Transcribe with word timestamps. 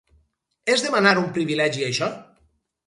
És 0.75 0.85
demanar 0.87 1.13
un 1.25 1.31
privilegi 1.37 1.89
això? 1.91 2.13